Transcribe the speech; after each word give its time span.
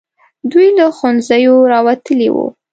دوی 0.51 0.67
له 0.77 0.85
ښوونځیو 0.97 1.55
راوتلي 1.73 2.29
وو. 2.31 2.47